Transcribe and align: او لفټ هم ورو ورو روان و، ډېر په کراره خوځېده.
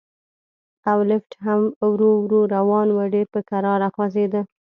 او 0.91 0.97
لفټ 1.09 1.31
هم 1.45 1.61
ورو 1.89 2.09
ورو 2.23 2.41
روان 2.55 2.87
و، 2.91 2.97
ډېر 3.13 3.27
په 3.33 3.39
کراره 3.49 3.87
خوځېده. 3.95 4.41